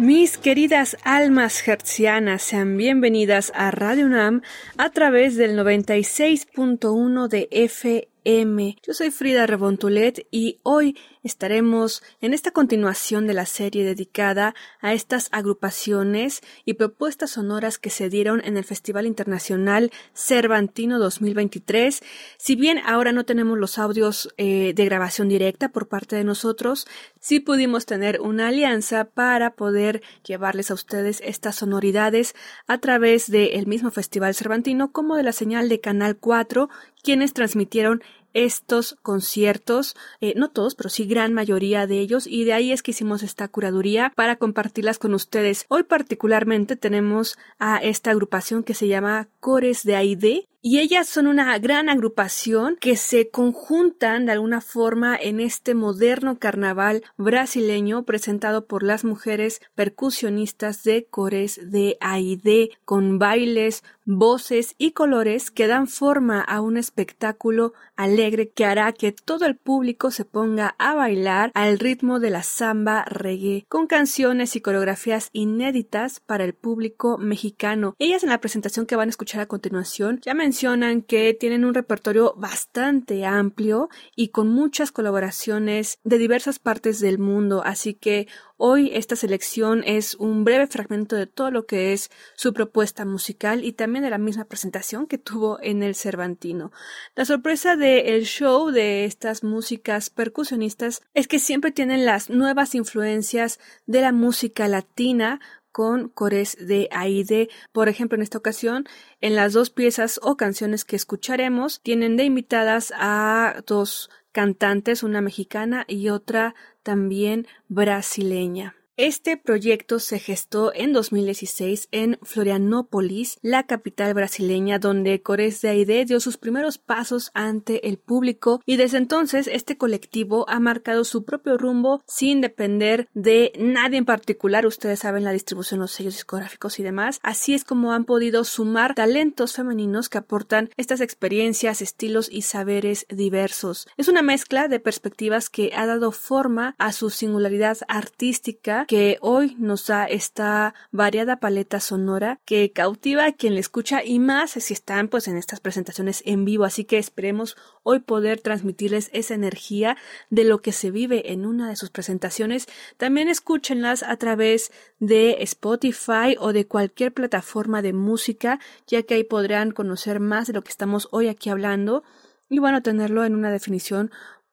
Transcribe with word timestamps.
Mis 0.00 0.38
queridas 0.38 0.96
almas 1.04 1.68
hertzianas, 1.68 2.40
sean 2.40 2.78
bienvenidas 2.78 3.52
a 3.54 3.70
Radio 3.70 4.06
UNAM 4.06 4.40
a 4.78 4.88
través 4.88 5.36
del 5.36 5.58
96.1 5.58 7.28
de 7.28 7.48
FM. 7.50 8.08
Yo 8.30 8.94
soy 8.94 9.10
Frida 9.10 9.44
Rebontulet 9.44 10.24
y 10.30 10.60
hoy 10.62 10.96
estaremos 11.24 12.00
en 12.20 12.32
esta 12.32 12.52
continuación 12.52 13.26
de 13.26 13.34
la 13.34 13.44
serie 13.44 13.84
dedicada 13.84 14.54
a 14.80 14.94
estas 14.94 15.28
agrupaciones 15.32 16.40
y 16.64 16.74
propuestas 16.74 17.32
sonoras 17.32 17.78
que 17.78 17.90
se 17.90 18.08
dieron 18.08 18.40
en 18.44 18.56
el 18.56 18.62
Festival 18.62 19.06
Internacional 19.06 19.90
Cervantino 20.14 21.00
2023. 21.00 22.02
Si 22.38 22.54
bien 22.54 22.78
ahora 22.86 23.10
no 23.10 23.24
tenemos 23.24 23.58
los 23.58 23.78
audios 23.78 24.32
eh, 24.36 24.74
de 24.74 24.84
grabación 24.84 25.28
directa 25.28 25.70
por 25.70 25.88
parte 25.88 26.14
de 26.14 26.22
nosotros, 26.22 26.86
sí 27.18 27.40
pudimos 27.40 27.84
tener 27.84 28.20
una 28.20 28.48
alianza 28.48 29.06
para 29.06 29.54
poder 29.56 30.02
llevarles 30.24 30.70
a 30.70 30.74
ustedes 30.74 31.20
estas 31.24 31.56
sonoridades 31.56 32.36
a 32.68 32.78
través 32.78 33.28
del 33.28 33.66
mismo 33.66 33.90
Festival 33.90 34.36
Cervantino 34.36 34.92
como 34.92 35.16
de 35.16 35.24
la 35.24 35.32
señal 35.32 35.68
de 35.68 35.80
Canal 35.80 36.16
4, 36.16 36.70
quienes 37.02 37.32
transmitieron 37.32 38.02
estos 38.34 38.96
conciertos, 39.02 39.96
eh, 40.20 40.34
no 40.36 40.50
todos, 40.50 40.74
pero 40.74 40.88
sí 40.88 41.06
gran 41.06 41.32
mayoría 41.32 41.86
de 41.86 42.00
ellos, 42.00 42.26
y 42.26 42.44
de 42.44 42.52
ahí 42.52 42.72
es 42.72 42.82
que 42.82 42.92
hicimos 42.92 43.22
esta 43.22 43.48
curaduría 43.48 44.12
para 44.14 44.36
compartirlas 44.36 44.98
con 44.98 45.14
ustedes. 45.14 45.66
Hoy 45.68 45.84
particularmente 45.84 46.76
tenemos 46.76 47.38
a 47.58 47.78
esta 47.78 48.10
agrupación 48.10 48.62
que 48.62 48.74
se 48.74 48.88
llama 48.88 49.28
Cores 49.40 49.82
de 49.84 49.96
Aide, 49.96 50.48
y 50.62 50.78
ellas 50.78 51.08
son 51.08 51.26
una 51.26 51.58
gran 51.58 51.88
agrupación 51.88 52.76
que 52.78 52.96
se 52.96 53.30
conjuntan 53.30 54.26
de 54.26 54.32
alguna 54.32 54.60
forma 54.60 55.16
en 55.16 55.40
este 55.40 55.74
moderno 55.74 56.38
carnaval 56.38 57.02
brasileño 57.16 58.04
presentado 58.04 58.66
por 58.66 58.82
las 58.82 59.04
mujeres 59.04 59.62
percusionistas 59.74 60.82
de 60.82 61.06
Cores 61.08 61.70
de 61.70 61.96
Aide 62.00 62.70
con 62.84 63.18
bailes, 63.18 63.82
voces 64.04 64.74
y 64.76 64.90
colores 64.92 65.50
que 65.50 65.66
dan 65.66 65.86
forma 65.86 66.40
a 66.40 66.60
un 66.60 66.76
espectáculo 66.76 67.72
alegre 67.96 68.50
que 68.50 68.64
hará 68.64 68.92
que 68.92 69.12
todo 69.12 69.46
el 69.46 69.56
público 69.56 70.10
se 70.10 70.24
ponga 70.24 70.74
a 70.78 70.94
bailar 70.94 71.52
al 71.54 71.78
ritmo 71.78 72.20
de 72.20 72.30
la 72.30 72.42
samba 72.42 73.04
reggae 73.04 73.64
con 73.68 73.86
canciones 73.86 74.56
y 74.56 74.60
coreografías 74.60 75.30
inéditas 75.32 76.20
para 76.20 76.44
el 76.44 76.54
público 76.54 77.16
mexicano. 77.18 77.94
Ellas 77.98 78.24
en 78.24 78.30
la 78.30 78.40
presentación 78.40 78.84
que 78.84 78.96
van 78.96 79.08
a 79.08 79.10
escuchar 79.10 79.40
a 79.40 79.46
continuación 79.46 80.18
ya 80.22 80.34
mencionan 80.50 81.02
que 81.02 81.32
tienen 81.32 81.64
un 81.64 81.74
repertorio 81.74 82.34
bastante 82.36 83.24
amplio 83.24 83.88
y 84.16 84.30
con 84.30 84.48
muchas 84.48 84.90
colaboraciones 84.90 86.00
de 86.02 86.18
diversas 86.18 86.58
partes 86.58 86.98
del 86.98 87.20
mundo, 87.20 87.62
así 87.64 87.94
que 87.94 88.26
Hoy 88.62 88.90
esta 88.92 89.16
selección 89.16 89.82
es 89.86 90.14
un 90.16 90.44
breve 90.44 90.66
fragmento 90.66 91.16
de 91.16 91.26
todo 91.26 91.50
lo 91.50 91.64
que 91.64 91.94
es 91.94 92.10
su 92.34 92.52
propuesta 92.52 93.06
musical 93.06 93.64
y 93.64 93.72
también 93.72 94.04
de 94.04 94.10
la 94.10 94.18
misma 94.18 94.44
presentación 94.44 95.06
que 95.06 95.16
tuvo 95.16 95.58
en 95.62 95.82
el 95.82 95.94
Cervantino. 95.94 96.70
La 97.14 97.24
sorpresa 97.24 97.76
del 97.76 98.24
show 98.24 98.70
de 98.70 99.06
estas 99.06 99.42
músicas 99.44 100.10
percusionistas 100.10 101.00
es 101.14 101.26
que 101.26 101.38
siempre 101.38 101.72
tienen 101.72 102.04
las 102.04 102.28
nuevas 102.28 102.74
influencias 102.74 103.60
de 103.86 104.02
la 104.02 104.12
música 104.12 104.68
latina 104.68 105.40
con 105.72 106.08
cores 106.08 106.56
de 106.60 106.88
Aide. 106.90 107.48
Por 107.72 107.88
ejemplo, 107.88 108.16
en 108.16 108.22
esta 108.22 108.38
ocasión, 108.38 108.86
en 109.20 109.36
las 109.36 109.52
dos 109.52 109.70
piezas 109.70 110.20
o 110.22 110.36
canciones 110.36 110.84
que 110.84 110.96
escucharemos, 110.96 111.80
tienen 111.82 112.16
de 112.16 112.24
invitadas 112.24 112.92
a 112.96 113.62
dos 113.66 114.10
cantantes, 114.32 115.02
una 115.02 115.20
mexicana 115.20 115.84
y 115.88 116.08
otra 116.08 116.54
también 116.82 117.46
brasileña. 117.68 118.79
Este 119.02 119.38
proyecto 119.38 119.98
se 119.98 120.18
gestó 120.18 120.74
en 120.74 120.92
2016 120.92 121.88
en 121.90 122.18
Florianópolis, 122.20 123.38
la 123.40 123.62
capital 123.62 124.12
brasileña, 124.12 124.78
donde 124.78 125.22
Cores 125.22 125.62
de 125.62 125.70
Aide 125.70 126.04
dio 126.04 126.20
sus 126.20 126.36
primeros 126.36 126.76
pasos 126.76 127.30
ante 127.32 127.88
el 127.88 127.96
público 127.96 128.60
y 128.66 128.76
desde 128.76 128.98
entonces 128.98 129.46
este 129.50 129.78
colectivo 129.78 130.44
ha 130.50 130.60
marcado 130.60 131.04
su 131.04 131.24
propio 131.24 131.56
rumbo 131.56 132.02
sin 132.06 132.42
depender 132.42 133.08
de 133.14 133.54
nadie 133.58 133.96
en 133.96 134.04
particular. 134.04 134.66
Ustedes 134.66 134.98
saben 134.98 135.24
la 135.24 135.32
distribución, 135.32 135.80
los 135.80 135.92
sellos 135.92 136.12
discográficos 136.12 136.78
y 136.78 136.82
demás. 136.82 137.20
Así 137.22 137.54
es 137.54 137.64
como 137.64 137.94
han 137.94 138.04
podido 138.04 138.44
sumar 138.44 138.94
talentos 138.94 139.54
femeninos 139.54 140.10
que 140.10 140.18
aportan 140.18 140.68
estas 140.76 141.00
experiencias, 141.00 141.80
estilos 141.80 142.28
y 142.30 142.42
saberes 142.42 143.06
diversos. 143.08 143.88
Es 143.96 144.08
una 144.08 144.20
mezcla 144.20 144.68
de 144.68 144.78
perspectivas 144.78 145.48
que 145.48 145.72
ha 145.74 145.86
dado 145.86 146.12
forma 146.12 146.74
a 146.76 146.92
su 146.92 147.08
singularidad 147.08 147.78
artística 147.88 148.84
que 148.90 149.18
hoy 149.20 149.54
nos 149.56 149.86
da 149.86 150.06
esta 150.06 150.74
variada 150.90 151.38
paleta 151.38 151.78
sonora 151.78 152.40
que 152.44 152.72
cautiva 152.72 153.24
a 153.24 153.30
quien 153.30 153.54
le 153.54 153.60
escucha 153.60 154.02
y 154.02 154.18
más 154.18 154.50
si 154.50 154.74
están 154.74 155.06
pues 155.06 155.28
en 155.28 155.36
estas 155.36 155.60
presentaciones 155.60 156.24
en 156.26 156.44
vivo. 156.44 156.64
Así 156.64 156.84
que 156.84 156.98
esperemos 156.98 157.56
hoy 157.84 158.00
poder 158.00 158.40
transmitirles 158.40 159.08
esa 159.12 159.34
energía 159.34 159.96
de 160.28 160.42
lo 160.42 160.60
que 160.60 160.72
se 160.72 160.90
vive 160.90 161.32
en 161.32 161.46
una 161.46 161.68
de 161.68 161.76
sus 161.76 161.90
presentaciones. 161.90 162.66
También 162.96 163.28
escúchenlas 163.28 164.02
a 164.02 164.16
través 164.16 164.72
de 164.98 165.36
Spotify 165.44 166.36
o 166.40 166.52
de 166.52 166.66
cualquier 166.66 167.12
plataforma 167.12 167.82
de 167.82 167.92
música, 167.92 168.58
ya 168.88 169.04
que 169.04 169.14
ahí 169.14 169.22
podrán 169.22 169.70
conocer 169.70 170.18
más 170.18 170.48
de 170.48 170.54
lo 170.54 170.62
que 170.62 170.70
estamos 170.70 171.06
hoy 171.12 171.28
aquí 171.28 171.48
hablando 171.48 172.02
y 172.48 172.58
bueno, 172.58 172.82
tenerlo 172.82 173.24
en 173.24 173.36
una 173.36 173.52
definición 173.52 174.10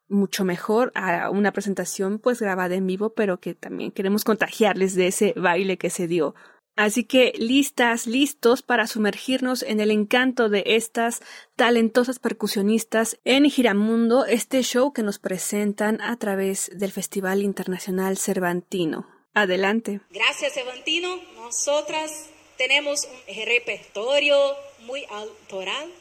mucho 0.10 0.44
mejor 0.44 0.92
a 0.96 1.30
una 1.30 1.52
presentación 1.52 2.20
pues 2.20 2.42
grabada 2.42 2.76
en 2.76 2.88
vivo, 2.88 3.14
pero 3.14 3.40
que 3.40 3.54
también 3.54 3.92
queremos 3.92 4.24
contagiarles 4.24 4.96
de 4.96 5.08
ese 5.08 5.34
baile 5.36 5.78
que 5.78 5.90
se 5.90 6.08
dio. 6.08 6.36
Así 6.78 7.06
que 7.06 7.34
listas, 7.38 8.06
listos 8.06 8.62
para 8.62 8.86
sumergirnos 8.86 9.64
en 9.64 9.80
el 9.80 9.90
encanto 9.90 10.48
de 10.48 10.64
estas 10.68 11.22
talentosas 11.56 12.20
percusionistas 12.20 13.18
en 13.26 13.50
Giramundo, 13.50 14.26
este 14.28 14.62
show 14.62 14.94
que 14.94 15.02
nos 15.02 15.18
presentan 15.18 16.00
a 16.02 16.18
través 16.18 16.70
del 16.76 16.92
Festival 16.92 17.42
Internacional 17.42 18.18
Cervantino. 18.18 19.08
Adelante. 19.34 20.02
Gracias, 20.12 20.54
Cervantino. 20.54 21.16
Nosotras 21.38 22.30
tenemos 22.60 23.08
un 23.28 23.46
repertorio 23.46 24.38
muy 24.82 25.04
autoral 25.10 25.92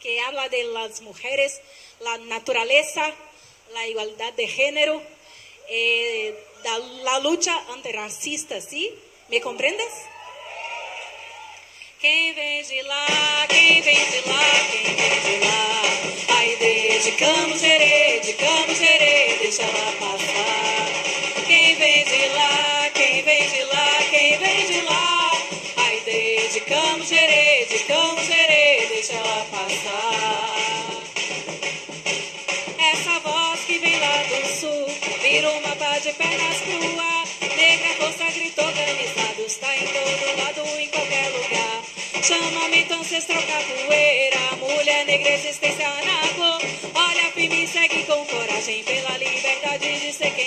que 0.00 0.20
habla 0.20 0.48
de 0.48 0.64
las 0.64 1.00
mujeres, 1.02 1.60
la 2.00 2.18
naturaleza, 2.26 3.02
la 3.74 3.88
igualdad 3.88 4.32
de 4.34 4.46
género, 4.46 5.02
eh, 5.68 6.32
la, 6.62 6.78
la, 6.78 7.18
lucha 7.18 7.54
antirracista, 7.70 8.60
¿sí? 8.60 8.94
¿Me 9.28 9.40
comprendes? 9.40 9.92
Quem 12.00 12.32
vem 12.34 12.62
de 12.62 12.82
lá, 12.82 13.46
quem 13.48 13.82
vem 13.82 13.96
de 13.96 14.28
lá, 14.28 14.44
quem 14.70 14.94
vem 14.94 15.20
de 15.26 15.36
lá. 15.44 15.82
Ai, 16.36 17.00
de 17.02 17.12
Campos 17.12 17.60
Gerê, 17.60 18.20
de 18.20 18.32
Campos 18.34 18.78
Gerê, 18.78 19.38
deixa 19.40 19.62
ela 19.62 19.92
passar. 19.98 21.44
Quem 21.46 21.74
vem 21.74 22.04
de 22.04 22.28
lá, 22.28 22.90
quem 22.94 23.22
vem 23.22 23.48
de 23.48 23.62
lá, 23.64 23.88
quem 24.10 24.38
vem 24.38 24.66
de 24.66 24.80
lá. 24.82 25.32
Ai, 25.78 26.00
de 26.52 26.60
Campos 26.60 27.08
Gerê, 27.08 27.66
de 27.68 27.78
Campos 27.80 28.26
Gerê, 28.26 28.86
deixa 28.86 29.14
ela 29.14 29.46
passar. 29.50 30.53
Virou 35.34 35.58
uma 35.58 35.74
pá 35.74 35.98
de 35.98 36.12
pernas 36.12 36.58
crua. 36.60 37.12
Negra 37.56 37.88
força 37.98 38.24
gritou 38.36 38.64
organizado, 38.64 39.42
está 39.44 39.76
em 39.76 39.86
todo 39.86 40.24
lado, 40.40 40.80
em 40.80 40.88
qualquer 40.88 41.28
lugar. 41.36 41.82
Chamamento 42.22 42.94
ancestral 42.94 43.42
capoeira, 43.42 44.44
mulher 44.60 45.04
negra 45.06 45.30
existência 45.30 45.88
na 45.88 46.28
cor. 46.36 46.60
Olha 46.94 47.32
firme 47.32 47.64
e 47.64 47.66
segue 47.66 48.04
com 48.04 48.24
coragem 48.26 48.84
pela 48.84 49.18
liberdade 49.18 49.98
de 49.98 50.12
ser 50.12 50.30
quem 50.36 50.43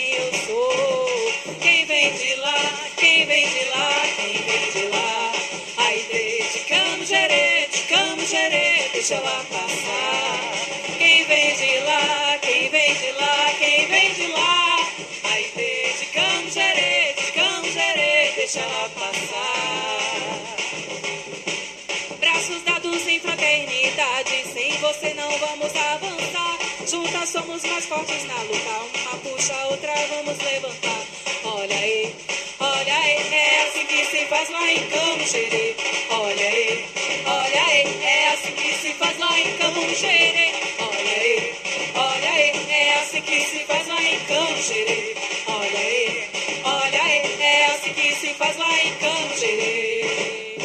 somos 27.38 27.64
mais 27.66 27.86
fortes 27.86 28.24
na 28.26 28.42
luta. 28.44 29.00
Uma 29.02 29.18
puxa 29.20 29.54
a 29.54 29.68
outra, 29.68 29.94
vamos 30.10 30.38
levantar. 30.40 31.02
Olha 31.44 31.78
aí, 31.78 32.16
olha 32.60 32.98
aí, 32.98 33.34
é 33.34 33.68
assim 33.68 33.86
que 33.86 34.06
se 34.06 34.26
faz 34.26 34.50
lá 34.50 34.72
em 34.72 34.90
Camxerê. 34.90 35.76
Olha 36.10 36.48
aí, 36.48 36.86
olha 37.26 37.64
aí, 37.66 38.04
é 38.04 38.30
assim 38.30 38.52
que 38.54 38.74
se 38.74 38.94
faz 38.94 39.18
lá 39.20 39.40
em 39.40 39.58
Camxerê. 39.58 40.52
Olha 40.80 41.16
aí, 41.22 41.54
olha 41.96 42.32
aí, 42.32 42.72
é 42.72 43.00
assim 43.02 43.22
que 43.22 43.42
se 43.42 43.60
faz 43.66 43.88
lá 43.88 44.02
em 44.02 44.20
Camxerê. 44.26 45.16
Olha 45.48 45.80
aí, 45.80 46.30
olha 46.64 47.04
aí, 47.04 47.42
é 47.42 47.66
assim 47.66 47.94
que 47.94 48.16
se 48.16 48.34
faz 48.34 48.58
lá 48.58 48.84
em 48.84 48.96
Camxerê. 48.96 50.58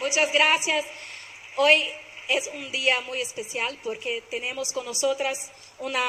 Muchas 0.00 0.30
gracias. 0.30 0.84
Hoy 1.58 1.88
es 1.88 2.05
un 2.66 2.72
día 2.72 3.00
muy 3.02 3.20
especial 3.20 3.78
porque 3.82 4.22
tenemos 4.30 4.72
con 4.72 4.84
nosotras 4.84 5.50
una 5.78 6.00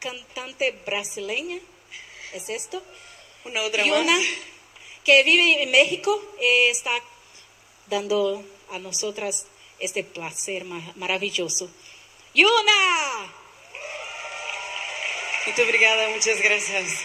cantante 0.00 0.72
brasileña, 0.84 1.58
¿es 2.32 2.48
esto? 2.48 2.82
Una 3.44 3.62
otra 3.62 3.84
y 3.86 3.90
más. 3.90 4.00
una 4.00 4.18
que 5.04 5.22
vive 5.22 5.62
en 5.62 5.70
México 5.70 6.20
eh, 6.40 6.70
está 6.70 6.90
dando 7.86 8.44
a 8.72 8.78
nosotras 8.80 9.46
este 9.78 10.02
placer 10.02 10.64
ma- 10.64 10.92
maravilloso. 10.96 11.70
Yuna, 12.34 13.32
Muito 15.46 15.62
obrigada, 15.62 16.08
muchas 16.08 16.40
gracias. 16.42 16.98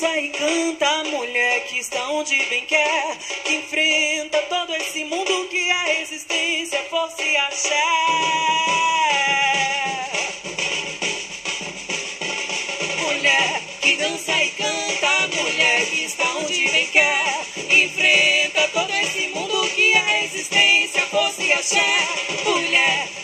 Dança 0.00 0.18
e 0.18 0.30
canta, 0.30 1.04
mulher 1.04 1.66
que 1.66 1.78
está 1.78 2.10
onde 2.12 2.34
bem 2.46 2.64
quer, 2.64 3.18
que 3.44 3.56
enfrenta 3.56 4.38
todo 4.48 4.74
esse 4.74 5.04
mundo 5.04 5.46
que 5.50 5.70
a 5.70 6.00
existência 6.00 6.82
fosse 6.88 7.36
achar. 7.36 7.80
Mulher 13.02 13.62
que 13.82 13.96
dança 13.96 14.42
e 14.42 14.50
canta, 14.52 15.36
mulher 15.36 15.86
que 15.90 16.04
está 16.04 16.24
onde 16.38 16.68
bem 16.70 16.86
quer, 16.86 17.40
enfrenta 17.70 18.68
todo 18.68 18.94
esse 18.94 19.28
mundo 19.28 19.68
que 19.68 19.94
a 19.98 20.24
existência 20.24 21.02
fosse 21.08 21.52
achar. 21.52 22.08
Mulher 22.46 23.19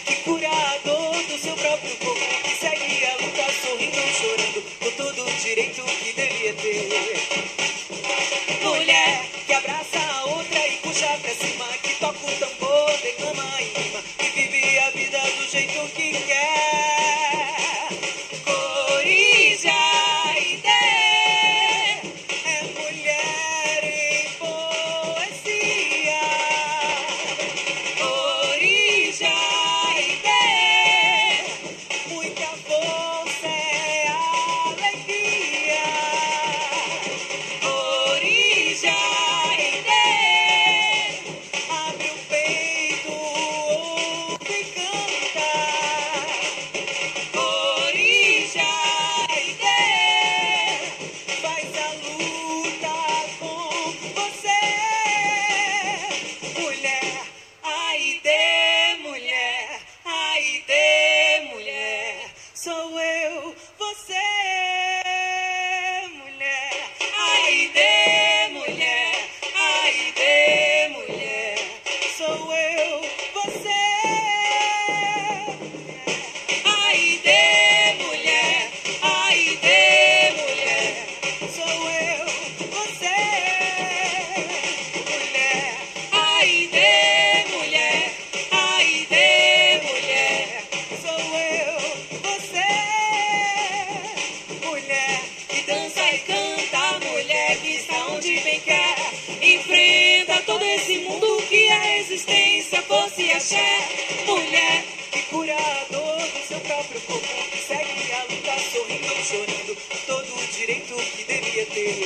achar. 103.37 103.89
Mulher 104.27 104.85
que 105.13 105.23
cura 105.25 105.55
a 105.55 105.93
dor 105.93 106.21
do 106.21 106.49
seu 106.49 106.61
próprio 106.61 107.01
corpo, 107.03 107.51
que 107.51 107.59
segue 107.59 108.13
a 108.13 108.23
luta 108.23 108.55
sorrindo, 108.73 109.15
chorando 109.29 109.77
todo 110.07 110.35
o 110.35 110.47
direito 110.53 110.95
que 110.95 111.25
devia 111.25 111.67
ter. 111.67 111.97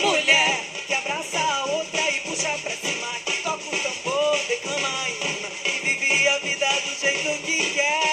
Mulher 0.00 0.60
que 0.86 0.94
abraça 0.94 1.38
a 1.38 1.64
outra 1.66 2.10
e 2.10 2.20
puxa 2.20 2.58
pra 2.58 2.72
cima, 2.72 3.08
que 3.24 3.42
toca 3.42 3.64
o 3.64 3.78
tambor, 3.78 4.38
declama 4.48 4.88
a 4.88 5.04
rima 5.04 5.48
e 5.64 5.78
vive 5.80 6.28
a 6.28 6.38
vida 6.38 6.66
do 6.66 7.00
jeito 7.00 7.42
que 7.42 7.70
quer. 7.74 8.11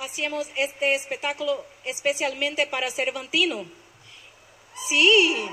Hacemos 0.00 0.46
este 0.56 0.94
espectáculo 0.94 1.62
especialmente 1.84 2.66
para 2.66 2.90
Cervantino. 2.90 3.66
Sí, 4.88 5.46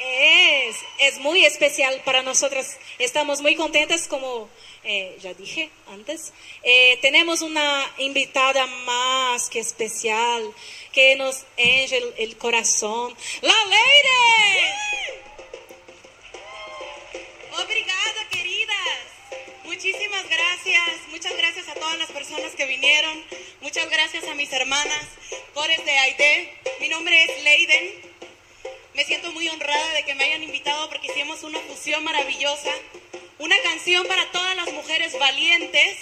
es, 0.00 0.76
es 1.00 1.18
muy 1.18 1.44
especial 1.44 2.00
para 2.04 2.22
nosotras. 2.22 2.78
Estamos 3.00 3.40
muy 3.40 3.56
contentas, 3.56 4.06
como 4.06 4.48
eh, 4.84 5.18
ya 5.20 5.34
dije 5.34 5.68
antes. 5.88 6.32
Eh, 6.62 6.96
tenemos 7.02 7.42
una 7.42 7.84
invitada 7.98 8.66
más 8.66 9.50
que 9.50 9.58
especial, 9.58 10.52
que 10.92 11.16
nos 11.16 11.44
enche 11.56 11.96
el, 11.96 12.14
el 12.18 12.36
corazón. 12.38 13.16
¡La 13.40 13.54
Leire! 13.64 14.74
Obrigada. 17.64 18.03
Muchísimas 19.74 20.24
gracias. 20.28 21.08
Muchas 21.10 21.36
gracias 21.36 21.68
a 21.68 21.74
todas 21.74 21.98
las 21.98 22.08
personas 22.12 22.54
que 22.54 22.64
vinieron. 22.64 23.24
Muchas 23.60 23.90
gracias 23.90 24.22
a 24.28 24.34
mis 24.36 24.52
hermanas, 24.52 25.04
cores 25.52 25.84
de 25.84 25.98
Aide. 25.98 26.56
Mi 26.78 26.88
nombre 26.88 27.24
es 27.24 27.42
Leiden. 27.42 27.92
Me 28.94 29.04
siento 29.04 29.32
muy 29.32 29.48
honrada 29.48 29.92
de 29.94 30.04
que 30.04 30.14
me 30.14 30.26
hayan 30.26 30.44
invitado 30.44 30.88
porque 30.88 31.08
hicimos 31.08 31.42
una 31.42 31.58
fusión 31.58 32.04
maravillosa. 32.04 32.70
Una 33.40 33.56
canción 33.64 34.06
para 34.06 34.30
todas 34.30 34.54
las 34.54 34.72
mujeres 34.72 35.18
valientes, 35.18 35.98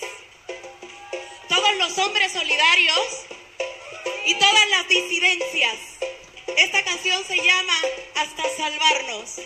todos 1.49 1.75
los 1.76 1.97
hombres 1.97 2.31
solidarios 2.31 3.07
y 4.26 4.35
todas 4.35 4.69
las 4.69 4.87
disidencias. 4.87 5.79
Esta 6.59 6.85
canción 6.85 7.25
se 7.26 7.37
llama 7.37 7.75
Hasta 8.17 8.43
Salvarnos. 8.55 9.41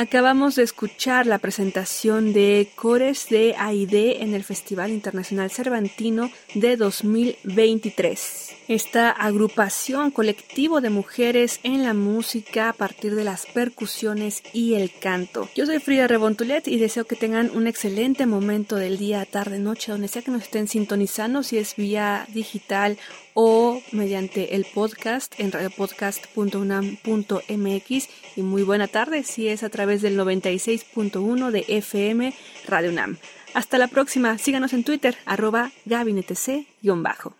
Acabamos 0.00 0.56
de 0.56 0.62
escuchar 0.62 1.26
la 1.26 1.36
presentación 1.36 2.32
de 2.32 2.70
Cores 2.74 3.28
de 3.28 3.54
AID 3.58 4.22
en 4.22 4.32
el 4.32 4.44
Festival 4.44 4.92
Internacional 4.92 5.50
Cervantino 5.50 6.30
de 6.54 6.78
2023. 6.78 8.49
Esta 8.70 9.10
agrupación 9.10 10.10
colectivo 10.12 10.80
de 10.80 10.90
mujeres 10.90 11.58
en 11.64 11.82
la 11.82 11.92
música 11.92 12.68
a 12.68 12.72
partir 12.72 13.16
de 13.16 13.24
las 13.24 13.46
percusiones 13.46 14.44
y 14.52 14.74
el 14.74 14.92
canto. 14.96 15.48
Yo 15.56 15.66
soy 15.66 15.80
Frida 15.80 16.06
Rebontulet 16.06 16.68
y 16.68 16.78
deseo 16.78 17.04
que 17.04 17.16
tengan 17.16 17.50
un 17.52 17.66
excelente 17.66 18.26
momento 18.26 18.76
del 18.76 18.96
día, 18.96 19.26
tarde, 19.26 19.58
noche, 19.58 19.90
donde 19.90 20.06
sea 20.06 20.22
que 20.22 20.30
nos 20.30 20.44
estén 20.44 20.68
sintonizando, 20.68 21.42
si 21.42 21.58
es 21.58 21.74
vía 21.74 22.28
digital 22.32 22.96
o 23.34 23.82
mediante 23.90 24.54
el 24.54 24.64
podcast 24.66 25.34
en 25.40 25.50
radiopodcast.unam.mx 25.50 28.08
y 28.36 28.42
muy 28.42 28.62
buena 28.62 28.86
tarde 28.86 29.24
si 29.24 29.48
es 29.48 29.64
a 29.64 29.70
través 29.70 30.00
del 30.00 30.16
96.1 30.16 31.50
de 31.50 31.64
FM 31.66 32.32
Radio 32.68 32.90
UNAM. 32.90 33.18
Hasta 33.52 33.78
la 33.78 33.88
próxima, 33.88 34.38
síganos 34.38 34.72
en 34.74 34.84
Twitter, 34.84 35.16
arroba 35.26 35.72
gabinetec-bajo. 35.86 37.39